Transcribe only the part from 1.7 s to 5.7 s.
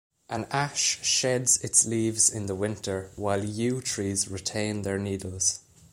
leaves in the winter, while yew trees retain their needles.